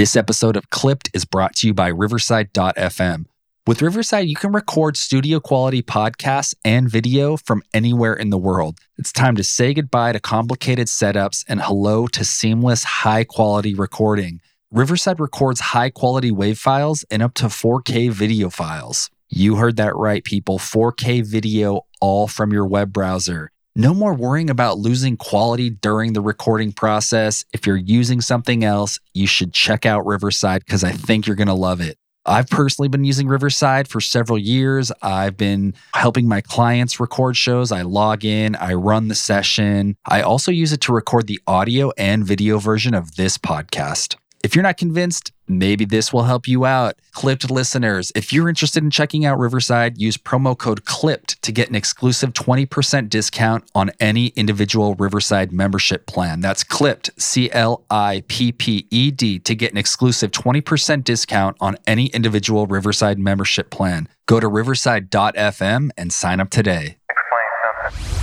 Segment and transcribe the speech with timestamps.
[0.00, 3.26] This episode of Clipped is brought to you by Riverside.fm.
[3.66, 8.78] With Riverside, you can record studio quality podcasts and video from anywhere in the world.
[8.96, 14.40] It's time to say goodbye to complicated setups and hello to seamless, high quality recording.
[14.70, 19.10] Riverside records high quality WAV files and up to 4K video files.
[19.28, 23.52] You heard that right, people 4K video all from your web browser.
[23.76, 27.44] No more worrying about losing quality during the recording process.
[27.52, 31.46] If you're using something else, you should check out Riverside because I think you're going
[31.46, 31.96] to love it.
[32.26, 34.90] I've personally been using Riverside for several years.
[35.02, 37.70] I've been helping my clients record shows.
[37.70, 39.96] I log in, I run the session.
[40.04, 44.16] I also use it to record the audio and video version of this podcast.
[44.42, 46.94] If you're not convinced, maybe this will help you out.
[47.12, 51.68] Clipped listeners, if you're interested in checking out Riverside, use promo code CLIPPED to get
[51.68, 56.40] an exclusive 20% discount on any individual Riverside membership plan.
[56.40, 61.58] That's CLIPPED, C L I P P E D, to get an exclusive 20% discount
[61.60, 64.08] on any individual Riverside membership plan.
[64.24, 66.96] Go to riverside.fm and sign up today.
[67.10, 68.19] Explain something.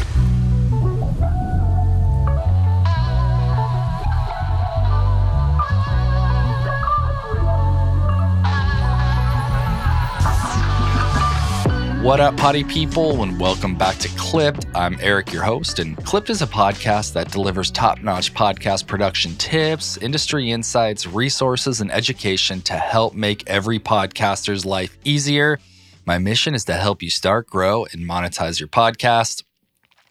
[12.07, 14.65] What up, potty people, and welcome back to Clipped.
[14.73, 19.35] I'm Eric, your host, and Clipped is a podcast that delivers top notch podcast production
[19.35, 25.59] tips, industry insights, resources, and education to help make every podcaster's life easier.
[26.05, 29.43] My mission is to help you start, grow, and monetize your podcast.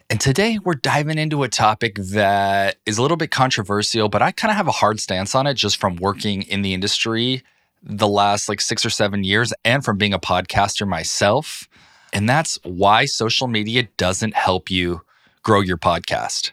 [0.07, 4.31] And today we're diving into a topic that is a little bit controversial, but I
[4.33, 7.41] kind of have a hard stance on it just from working in the industry
[7.81, 11.67] the last like six or seven years and from being a podcaster myself.
[12.13, 15.01] And that's why social media doesn't help you
[15.43, 16.51] grow your podcast.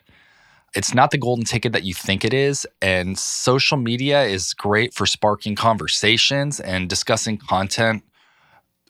[0.74, 2.66] It's not the golden ticket that you think it is.
[2.82, 8.02] And social media is great for sparking conversations and discussing content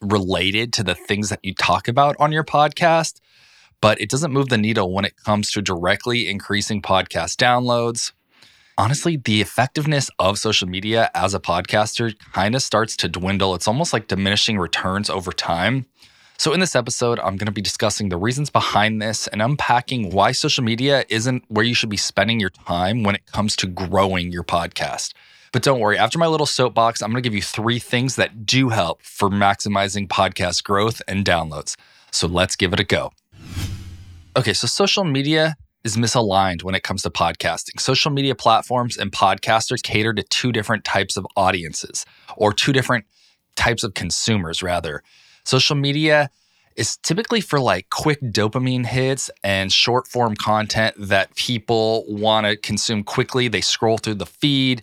[0.01, 3.21] related to the things that you talk about on your podcast.
[3.81, 8.13] But it doesn't move the needle when it comes to directly increasing podcast downloads.
[8.77, 13.55] Honestly, the effectiveness of social media as a podcaster kind of starts to dwindle.
[13.55, 15.87] It's almost like diminishing returns over time.
[16.37, 20.11] So, in this episode, I'm going to be discussing the reasons behind this and unpacking
[20.11, 23.69] why social media isn't where you should be spending your time when it comes to
[23.69, 25.15] growing your podcast.
[25.53, 28.45] But don't worry, after my little soapbox, I'm going to give you three things that
[28.45, 31.77] do help for maximizing podcast growth and downloads.
[32.11, 33.13] So, let's give it a go.
[34.37, 37.79] Okay, so social media is misaligned when it comes to podcasting.
[37.79, 42.05] Social media platforms and podcasters cater to two different types of audiences,
[42.37, 43.05] or two different
[43.55, 45.05] types of consumers, rather.
[45.45, 46.31] Social media
[46.77, 52.57] is typically for like quick dopamine hits and short form content that people want to
[52.57, 53.49] consume quickly.
[53.49, 54.83] They scroll through the feed.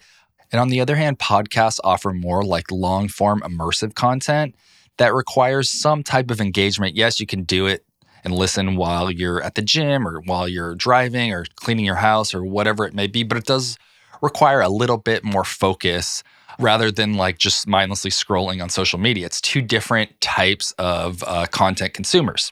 [0.51, 4.55] And on the other hand, podcasts offer more like long form immersive content
[4.97, 6.95] that requires some type of engagement.
[6.95, 7.85] Yes, you can do it
[8.23, 12.33] and listen while you're at the gym or while you're driving or cleaning your house
[12.33, 13.77] or whatever it may be, but it does
[14.21, 16.23] require a little bit more focus
[16.59, 19.25] rather than like just mindlessly scrolling on social media.
[19.25, 22.51] It's two different types of uh, content consumers.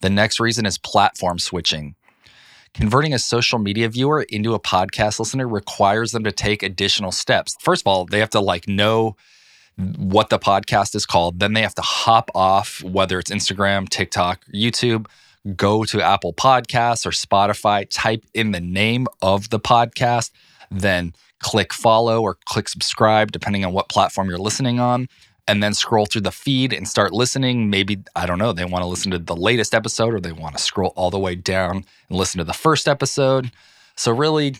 [0.00, 1.94] The next reason is platform switching.
[2.74, 7.56] Converting a social media viewer into a podcast listener requires them to take additional steps.
[7.60, 9.16] First of all, they have to like know
[9.76, 11.40] what the podcast is called.
[11.40, 15.06] Then they have to hop off, whether it's Instagram, TikTok, YouTube,
[15.56, 20.30] go to Apple Podcasts or Spotify, type in the name of the podcast,
[20.70, 25.08] then click follow or click subscribe, depending on what platform you're listening on,
[25.46, 27.68] and then scroll through the feed and start listening.
[27.68, 30.56] Maybe, I don't know, they want to listen to the latest episode or they want
[30.56, 33.50] to scroll all the way down and listen to the first episode.
[33.96, 34.56] So, really,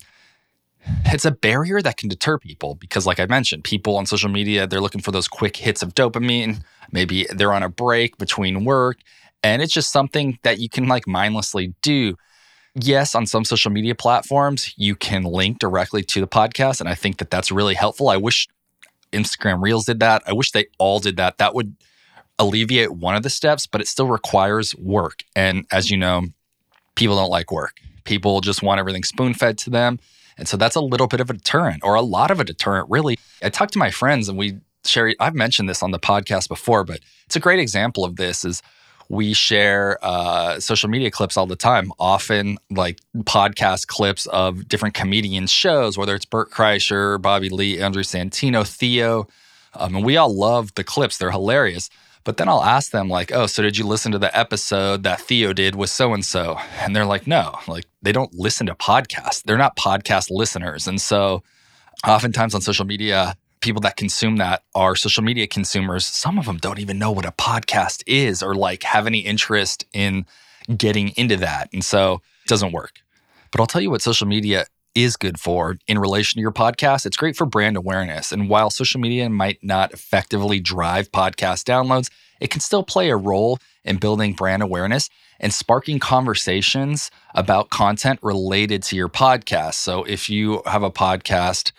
[1.06, 4.66] it's a barrier that can deter people because, like I mentioned, people on social media,
[4.66, 6.62] they're looking for those quick hits of dopamine.
[6.92, 8.98] Maybe they're on a break between work,
[9.42, 12.16] and it's just something that you can like mindlessly do
[12.74, 16.80] yes, on some social media platforms, you can link directly to the podcast.
[16.80, 18.08] And I think that that's really helpful.
[18.08, 18.48] I wish
[19.12, 20.22] Instagram Reels did that.
[20.26, 21.38] I wish they all did that.
[21.38, 21.76] That would
[22.38, 25.22] alleviate one of the steps, but it still requires work.
[25.36, 26.26] And as you know,
[26.96, 27.76] people don't like work.
[28.04, 29.98] People just want everything spoon fed to them.
[30.36, 32.90] And so that's a little bit of a deterrent or a lot of a deterrent,
[32.90, 33.18] really.
[33.42, 36.84] I talk to my friends and we share, I've mentioned this on the podcast before,
[36.84, 38.60] but it's a great example of this is
[39.08, 44.94] we share uh, social media clips all the time, often like podcast clips of different
[44.94, 49.26] comedians' shows, whether it's Bert Kreischer, Bobby Lee, Andrew Santino, Theo.
[49.74, 51.90] Um, and we all love the clips, they're hilarious.
[52.24, 55.20] But then I'll ask them, like, oh, so did you listen to the episode that
[55.20, 56.58] Theo did with so and so?
[56.80, 59.42] And they're like, no, like they don't listen to podcasts.
[59.42, 60.86] They're not podcast listeners.
[60.86, 61.42] And so
[62.06, 66.06] Oftentimes on social media, people that consume that are social media consumers.
[66.06, 69.84] Some of them don't even know what a podcast is or like have any interest
[69.92, 70.26] in
[70.76, 71.70] getting into that.
[71.72, 73.00] And so it doesn't work.
[73.50, 77.06] But I'll tell you what social media is good for in relation to your podcast.
[77.06, 78.32] It's great for brand awareness.
[78.32, 83.16] And while social media might not effectively drive podcast downloads, it can still play a
[83.16, 85.08] role in building brand awareness
[85.40, 89.74] and sparking conversations about content related to your podcast.
[89.74, 91.72] So if you have a podcast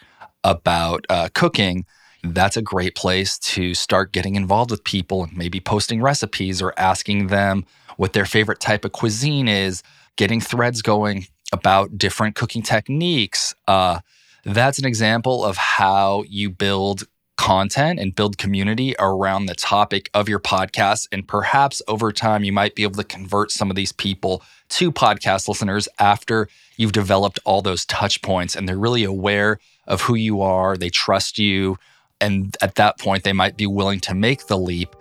[0.44, 1.86] about uh, cooking,
[2.24, 6.74] that's a great place to start getting involved with people and maybe posting recipes or
[6.78, 7.66] asking them
[7.98, 9.84] what their favorite type of cuisine is,
[10.16, 13.54] getting threads going about different cooking techniques.
[13.68, 14.00] Uh,
[14.44, 20.30] that's an example of how you build content and build community around the topic of
[20.30, 21.08] your podcast.
[21.12, 24.92] And perhaps over time, you might be able to convert some of these people to
[24.92, 26.48] podcast listeners after
[26.78, 30.90] you've developed all those touch points and they're really aware of who you are, they
[30.90, 31.78] trust you.
[32.22, 34.96] And at that point, they might be willing to make the leap.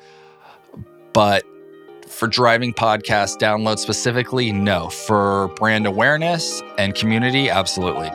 [1.12, 1.44] But
[2.08, 4.88] for driving podcast download specifically, no.
[4.88, 8.10] For brand awareness and community, absolutely.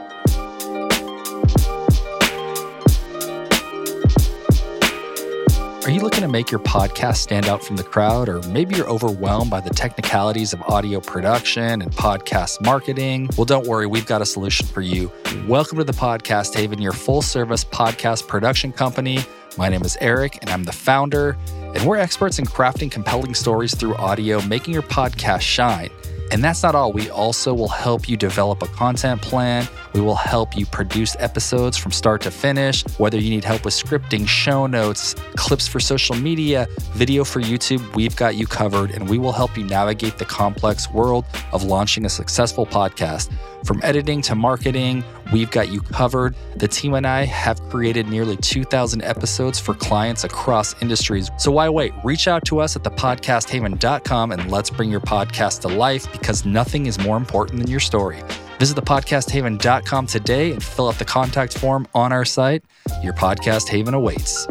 [5.90, 8.88] Are you looking to make your podcast stand out from the crowd, or maybe you're
[8.88, 13.28] overwhelmed by the technicalities of audio production and podcast marketing?
[13.36, 15.12] Well, don't worry, we've got a solution for you.
[15.48, 19.18] Welcome to the Podcast Haven, your full service podcast production company.
[19.58, 21.36] My name is Eric, and I'm the founder,
[21.74, 25.90] and we're experts in crafting compelling stories through audio, making your podcast shine.
[26.32, 26.92] And that's not all.
[26.92, 29.68] We also will help you develop a content plan.
[29.94, 32.84] We will help you produce episodes from start to finish.
[33.00, 37.96] Whether you need help with scripting, show notes, clips for social media, video for YouTube,
[37.96, 38.92] we've got you covered.
[38.92, 43.32] And we will help you navigate the complex world of launching a successful podcast.
[43.66, 46.36] From editing to marketing, we've got you covered.
[46.56, 51.30] The team and I have created nearly 2,000 episodes for clients across industries.
[51.38, 51.94] So why wait?
[52.04, 56.86] Reach out to us at thepodcasthaven.com and let's bring your podcast to life because nothing
[56.86, 58.24] is more important than your story.
[58.60, 62.64] Visit thepodcasthaven.com today and fill out the contact form on our site.
[63.04, 64.48] Your podcast haven awaits.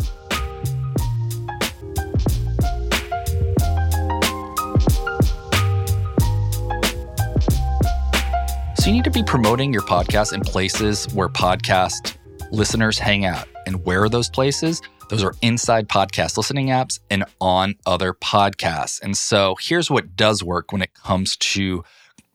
[8.88, 12.16] You need to be promoting your podcast in places where podcast
[12.50, 13.46] listeners hang out.
[13.66, 14.80] And where are those places?
[15.10, 19.02] Those are inside podcast listening apps and on other podcasts.
[19.02, 21.84] And so here's what does work when it comes to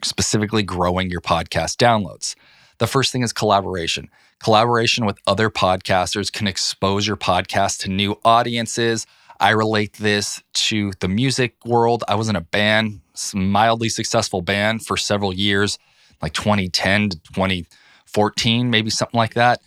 [0.03, 2.35] specifically growing your podcast downloads.
[2.77, 4.07] The first thing is collaboration.
[4.37, 9.07] Collaboration with other podcasters can expose your podcast to new audiences.
[9.39, 12.03] I relate this to the music world.
[12.07, 13.01] I was in a band,
[13.33, 15.79] mildly successful band for several years
[16.23, 19.61] like 2010 to 2014, maybe something like that.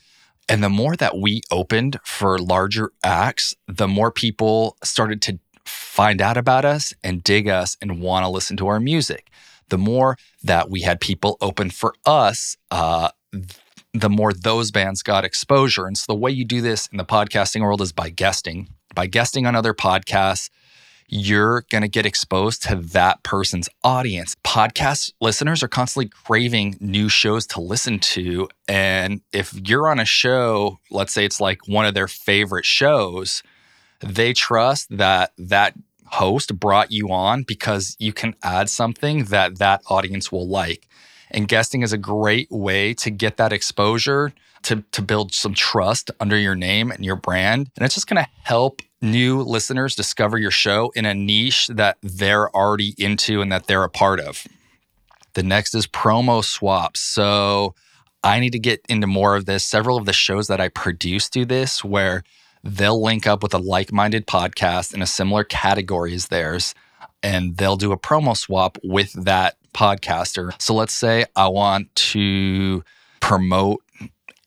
[0.48, 6.22] And the more that we opened for larger acts, the more people started to find
[6.22, 9.30] out about us and dig us and want to listen to our music.
[9.68, 13.10] The more that we had people open for us, uh,
[13.92, 15.86] the more those bands got exposure.
[15.86, 19.06] And so the way you do this in the podcasting world is by guesting, by
[19.06, 20.48] guesting on other podcasts
[21.08, 24.34] you're going to get exposed to that person's audience.
[24.44, 28.48] Podcast listeners are constantly craving new shows to listen to.
[28.68, 33.42] And if you're on a show, let's say it's like one of their favorite shows,
[34.00, 35.74] they trust that that
[36.06, 40.86] host brought you on because you can add something that that audience will like.
[41.30, 44.32] And guesting is a great way to get that exposure,
[44.62, 47.70] to, to build some trust under your name and your brand.
[47.76, 51.96] And it's just going to help new listeners discover your show in a niche that
[52.02, 54.46] they're already into and that they're a part of.
[55.34, 57.00] The next is promo swaps.
[57.00, 57.74] So
[58.22, 59.64] I need to get into more of this.
[59.64, 62.24] Several of the shows that I produce do this where
[62.64, 66.74] they'll link up with a like minded podcast in a similar category as theirs,
[67.22, 70.60] and they'll do a promo swap with that podcaster.
[70.60, 72.82] So let's say I want to
[73.20, 73.82] promote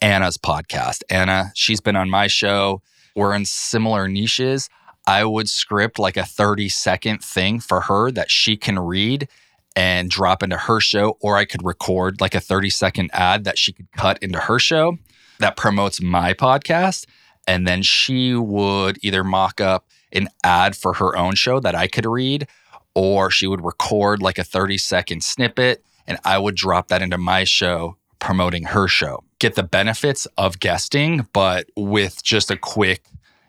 [0.02, 1.04] Anna's podcast.
[1.10, 2.82] Anna, she's been on my show
[3.20, 4.70] we're in similar niches,
[5.06, 9.28] I would script like a 30 second thing for her that she can read
[9.76, 13.58] and drop into her show, or I could record like a 30 second ad that
[13.58, 14.98] she could cut into her show
[15.40, 17.06] that promotes my podcast.
[17.46, 21.88] And then she would either mock up an ad for her own show that I
[21.88, 22.48] could read,
[22.96, 27.18] or she would record like a 30 second snippet and I would drop that into
[27.18, 29.24] my show promoting her show.
[29.40, 33.04] Get the benefits of guesting, but with just a quick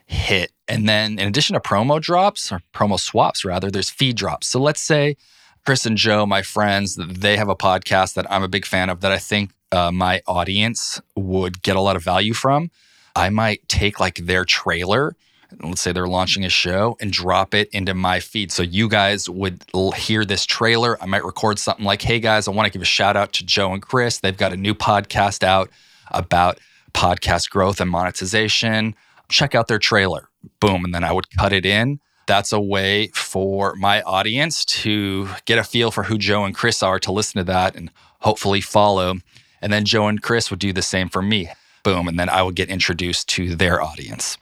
[0.06, 0.52] hit.
[0.68, 4.46] And then in addition to promo drops or promo swaps, rather, there's feed drops.
[4.48, 5.16] So let's say
[5.64, 9.00] Chris and Joe, my friends, they have a podcast that I'm a big fan of
[9.00, 12.70] that I think uh, my audience would get a lot of value from.
[13.14, 15.16] I might take like their trailer,
[15.62, 18.52] let's say they're launching a show, and drop it into my feed.
[18.52, 19.64] So you guys would
[19.96, 21.00] hear this trailer.
[21.02, 23.44] I might record something like, hey guys, I want to give a shout out to
[23.44, 24.18] Joe and Chris.
[24.18, 25.70] They've got a new podcast out
[26.10, 26.58] about
[26.92, 28.94] podcast growth and monetization.
[29.28, 30.28] Check out their trailer.
[30.60, 30.84] Boom.
[30.84, 32.00] And then I would cut it in.
[32.26, 36.82] That's a way for my audience to get a feel for who Joe and Chris
[36.82, 37.90] are to listen to that and
[38.20, 39.16] hopefully follow.
[39.60, 41.48] And then Joe and Chris would do the same for me.
[41.82, 42.08] Boom.
[42.08, 44.38] And then I would get introduced to their audience.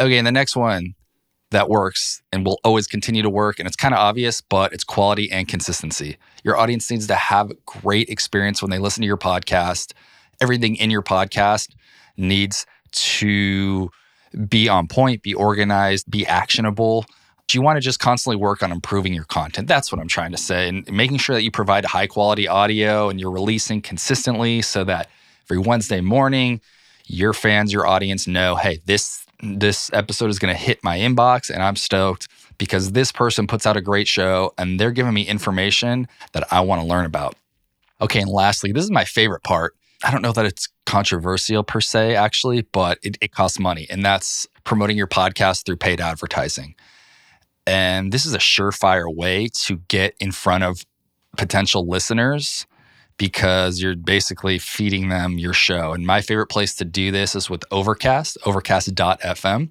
[0.00, 0.18] Okay.
[0.18, 0.94] And the next one
[1.50, 4.84] that works and will always continue to work, and it's kind of obvious, but it's
[4.84, 6.16] quality and consistency.
[6.44, 9.92] Your audience needs to have great experience when they listen to your podcast.
[10.40, 11.74] Everything in your podcast
[12.16, 13.90] needs to
[14.48, 17.06] be on point, be organized, be actionable
[17.48, 19.68] Do you want to just constantly work on improving your content.
[19.68, 20.68] That's what I'm trying to say.
[20.68, 25.08] And making sure that you provide high quality audio and you're releasing consistently so that
[25.44, 26.60] every Wednesday morning,
[27.06, 31.50] your fans, your audience know, hey, this this episode is going to hit my inbox
[31.50, 32.28] and I'm stoked
[32.58, 36.60] because this person puts out a great show and they're giving me information that I
[36.60, 37.34] want to learn about.
[38.00, 39.74] Okay, and lastly, this is my favorite part.
[40.04, 44.04] I don't know that it's controversial per se, actually, but it, it costs money, and
[44.04, 46.74] that's promoting your podcast through paid advertising.
[47.66, 50.84] And this is a surefire way to get in front of
[51.36, 52.66] potential listeners
[53.18, 55.92] because you're basically feeding them your show.
[55.92, 59.70] And my favorite place to do this is with Overcast, overcast.fm.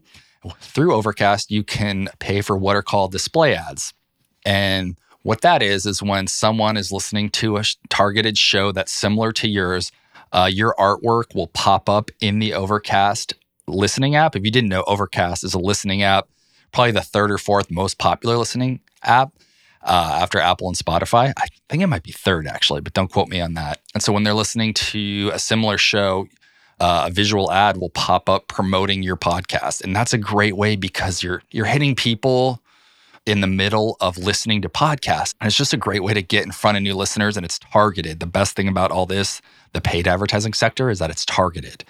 [0.60, 3.94] Through Overcast, you can pay for what are called display ads.
[4.46, 9.32] And what that is, is when someone is listening to a targeted show that's similar
[9.34, 9.92] to yours,
[10.32, 13.34] uh, your artwork will pop up in the Overcast
[13.68, 14.36] listening app.
[14.36, 16.28] If you didn't know, Overcast is a listening app
[16.76, 19.32] probably the third or fourth most popular listening app
[19.82, 21.32] uh, after Apple and Spotify.
[21.38, 23.82] I think it might be third actually, but don't quote me on that.
[23.94, 26.28] And so when they're listening to a similar show,
[26.80, 30.76] uh, a visual ad will pop up promoting your podcast, and that's a great way
[30.76, 32.62] because you're you're hitting people
[33.26, 35.34] in the middle of listening to podcasts.
[35.42, 37.58] And it's just a great way to get in front of new listeners and it's
[37.58, 38.20] targeted.
[38.20, 39.42] The best thing about all this,
[39.74, 41.84] the paid advertising sector, is that it's targeted.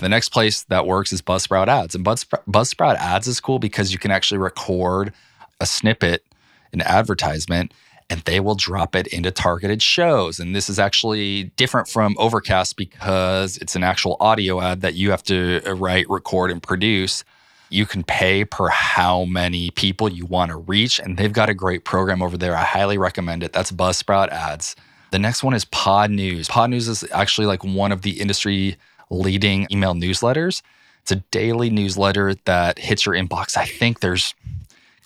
[0.00, 1.94] The next place that works is Buzzsprout ads.
[1.94, 5.12] And Buzzsprout ads is cool because you can actually record
[5.60, 6.24] a snippet,
[6.72, 7.74] an advertisement,
[8.10, 10.40] and they will drop it into targeted shows.
[10.40, 15.10] And this is actually different from Overcast because it's an actual audio ad that you
[15.10, 17.22] have to uh, write, record, and produce.
[17.70, 20.98] You can pay per how many people you want to reach.
[20.98, 22.56] And they've got a great program over there.
[22.56, 23.52] I highly recommend it.
[23.52, 24.74] That's Buzzsprout ads.
[25.10, 26.48] The next one is Podnews.
[26.48, 28.76] Pod News is actually like one of the industry
[29.10, 30.62] leading email newsletters.
[31.02, 33.56] It's a daily newsletter that hits your inbox.
[33.56, 34.34] I think there's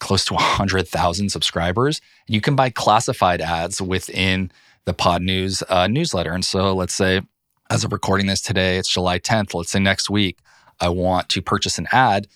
[0.03, 2.01] close to 100,000 subscribers.
[2.27, 4.51] You can buy classified ads within
[4.85, 6.33] the Podnews uh, newsletter.
[6.33, 7.23] And so let's say,
[7.71, 9.55] as of recording this today, it's July 10th.
[9.55, 10.39] Let's say next week,
[10.81, 12.29] I want to purchase an ad.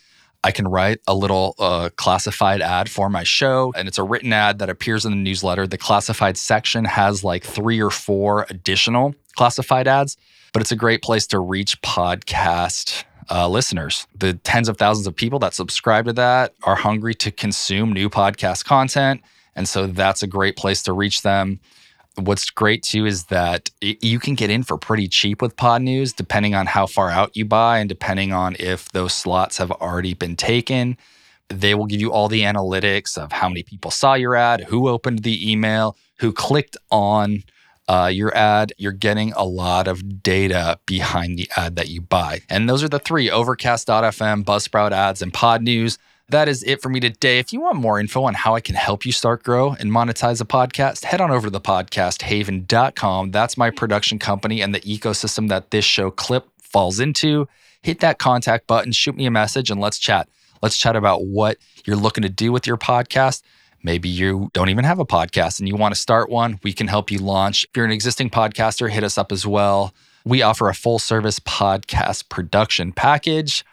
[0.44, 4.32] I can write a little uh, classified ad for my show, and it's a written
[4.32, 5.66] ad that appears in the newsletter.
[5.66, 10.16] The classified section has like three or four additional classified ads
[10.56, 14.06] but it's a great place to reach podcast uh, listeners.
[14.16, 18.08] The tens of thousands of people that subscribe to that are hungry to consume new
[18.08, 19.22] podcast content.
[19.54, 21.60] And so that's a great place to reach them.
[22.16, 26.54] What's great too is that you can get in for pretty cheap with Podnews, depending
[26.54, 30.36] on how far out you buy and depending on if those slots have already been
[30.36, 30.96] taken.
[31.48, 34.88] They will give you all the analytics of how many people saw your ad, who
[34.88, 37.44] opened the email, who clicked on
[37.88, 42.42] uh, your ad, you're getting a lot of data behind the ad that you buy.
[42.50, 45.98] And those are the three Overcast.fm, Buzzsprout ads, and Podnews.
[46.28, 47.38] That is it for me today.
[47.38, 50.40] If you want more info on how I can help you start, grow, and monetize
[50.40, 53.30] a podcast, head on over to the podcasthaven.com.
[53.30, 57.46] That's my production company and the ecosystem that this show clip falls into.
[57.82, 60.28] Hit that contact button, shoot me a message, and let's chat.
[60.62, 63.42] Let's chat about what you're looking to do with your podcast
[63.86, 66.58] Maybe you don't even have a podcast and you want to start one.
[66.64, 67.62] We can help you launch.
[67.66, 69.94] If you're an existing podcaster, hit us up as well.
[70.24, 73.64] We offer a full service podcast production package,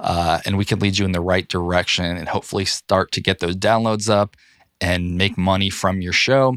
[0.00, 3.38] uh, and we can lead you in the right direction and hopefully start to get
[3.38, 4.36] those downloads up
[4.80, 6.56] and make money from your show.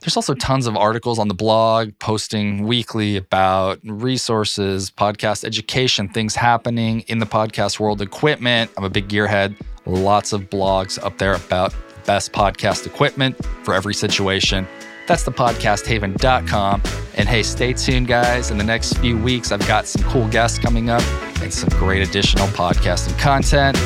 [0.00, 6.34] There's also tons of articles on the blog posting weekly about resources, podcast education, things
[6.34, 8.70] happening in the podcast world, equipment.
[8.78, 9.54] I'm a big gearhead.
[9.84, 11.74] Lots of blogs up there about
[12.08, 14.66] best podcast equipment for every situation.
[15.06, 16.82] That's the podcasthaven.com.
[17.16, 18.50] And hey, stay tuned, guys.
[18.50, 21.02] In the next few weeks, I've got some cool guests coming up
[21.42, 23.76] and some great additional podcasting content.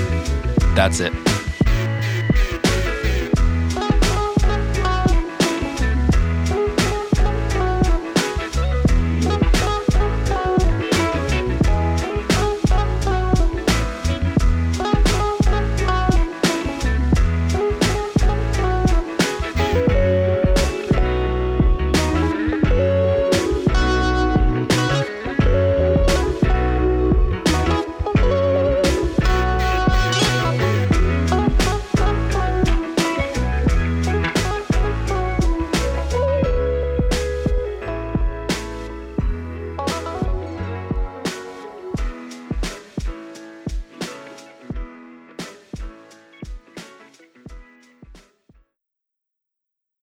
[0.76, 1.31] That's it.